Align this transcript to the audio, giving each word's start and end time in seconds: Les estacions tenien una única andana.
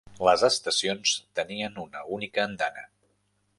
Les 0.27 0.43
estacions 0.47 1.11
tenien 1.41 1.77
una 1.85 2.03
única 2.17 2.45
andana. 2.49 2.89